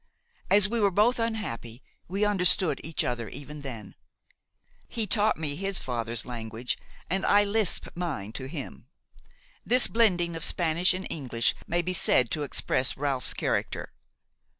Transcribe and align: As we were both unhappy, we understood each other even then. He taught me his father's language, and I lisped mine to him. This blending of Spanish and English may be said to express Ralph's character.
As 0.49 0.67
we 0.67 0.79
were 0.79 0.89
both 0.89 1.19
unhappy, 1.19 1.83
we 2.07 2.25
understood 2.25 2.81
each 2.83 3.03
other 3.03 3.29
even 3.29 3.61
then. 3.61 3.93
He 4.87 5.05
taught 5.05 5.37
me 5.37 5.55
his 5.55 5.77
father's 5.77 6.25
language, 6.25 6.75
and 7.07 7.23
I 7.23 7.43
lisped 7.43 7.89
mine 7.95 8.31
to 8.31 8.47
him. 8.47 8.87
This 9.63 9.85
blending 9.85 10.35
of 10.35 10.43
Spanish 10.43 10.95
and 10.95 11.05
English 11.11 11.53
may 11.67 11.83
be 11.83 11.93
said 11.93 12.31
to 12.31 12.41
express 12.41 12.97
Ralph's 12.97 13.35
character. 13.35 13.93